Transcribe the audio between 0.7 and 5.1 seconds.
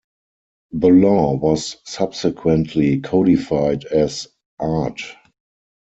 The law was subsequently codified as Art.